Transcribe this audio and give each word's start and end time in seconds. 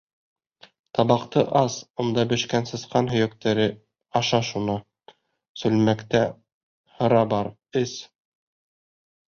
—Табаҡты 0.99 1.43
ас, 1.59 1.75
унда 2.03 2.23
бешкән 2.31 2.65
сысҡан 2.69 3.11
һөйәктәре, 3.11 3.67
аша 4.21 4.41
шуны; 4.49 4.79
сүлмәктә 5.65 6.25
һыра 6.99 7.23
бар, 7.37 7.55
эс. 7.87 7.97